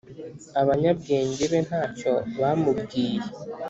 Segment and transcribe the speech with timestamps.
[0.61, 3.23] Abanyabwenge be ntacyo bamubwiye.